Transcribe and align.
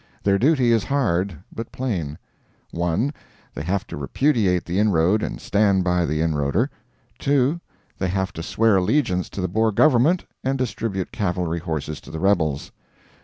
Their 0.23 0.39
duty 0.39 0.71
is 0.71 0.85
hard, 0.85 1.37
but 1.53 1.71
plain: 1.71 2.17
1. 2.71 3.13
They 3.53 3.61
have 3.61 3.85
to 3.85 3.95
repudiate 3.95 4.65
the 4.65 4.79
inroad, 4.79 5.21
and 5.21 5.39
stand 5.39 5.83
by 5.83 6.07
the 6.07 6.21
inroader. 6.21 6.71
2. 7.19 7.61
They 7.99 8.07
have 8.07 8.33
to 8.33 8.41
swear 8.41 8.77
allegiance 8.77 9.29
to 9.29 9.41
the 9.41 9.47
Boer 9.47 9.71
government, 9.71 10.25
and 10.43 10.57
distribute 10.57 11.11
cavalry 11.11 11.59
horses 11.59 12.01
to 12.01 12.09
the 12.09 12.19
rebels. 12.19 12.71